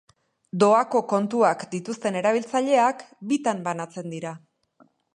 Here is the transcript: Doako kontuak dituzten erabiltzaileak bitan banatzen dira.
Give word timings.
Doako 0.63 1.01
kontuak 1.11 1.67
dituzten 1.75 2.19
erabiltzaileak 2.23 3.07
bitan 3.33 3.65
banatzen 3.71 4.13
dira. 4.19 4.37